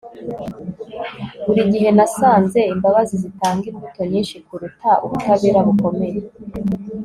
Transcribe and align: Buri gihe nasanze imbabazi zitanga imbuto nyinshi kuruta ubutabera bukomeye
Buri 1.45 1.61
gihe 1.73 1.89
nasanze 1.97 2.59
imbabazi 2.73 3.13
zitanga 3.23 3.63
imbuto 3.71 4.01
nyinshi 4.11 4.35
kuruta 4.45 4.89
ubutabera 5.05 5.59
bukomeye 5.67 6.19